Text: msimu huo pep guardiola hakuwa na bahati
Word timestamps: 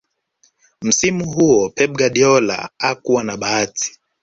msimu 0.81 1.31
huo 1.33 1.69
pep 1.69 1.91
guardiola 1.91 2.69
hakuwa 2.79 3.23
na 3.23 3.37
bahati 3.37 3.99